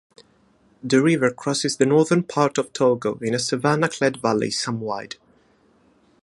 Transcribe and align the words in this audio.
The 0.83 0.99
river 0.99 1.29
crosses 1.29 1.77
the 1.77 1.85
northern 1.85 2.23
part 2.23 2.57
of 2.57 2.73
Togo 2.73 3.19
in 3.21 3.35
a 3.35 3.39
savannah-clad 3.39 4.17
valley 4.19 4.49
some 4.49 4.79
wide. 4.81 5.17